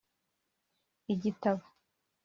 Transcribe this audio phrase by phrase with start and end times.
[1.13, 1.65] Igitabo